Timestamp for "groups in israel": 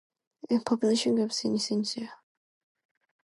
1.13-2.09